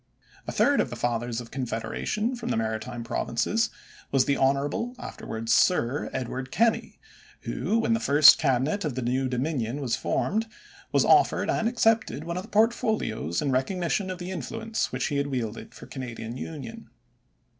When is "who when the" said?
7.41-7.99